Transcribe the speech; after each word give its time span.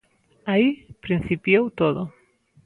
Aí 0.51 0.67
principiou 1.05 1.65
todo. 1.81 2.01